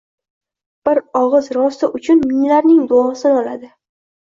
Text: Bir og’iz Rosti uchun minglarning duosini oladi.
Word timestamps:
Bir 0.89 1.01
og’iz 1.19 1.51
Rosti 1.59 1.91
uchun 2.01 2.25
minglarning 2.33 2.83
duosini 2.95 3.39
oladi. 3.45 3.73